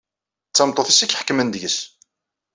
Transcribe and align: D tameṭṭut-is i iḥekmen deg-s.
D 0.49 0.53
tameṭṭut-is 0.55 1.01
i 1.05 1.07
iḥekmen 1.13 1.47
deg-s. 1.49 1.77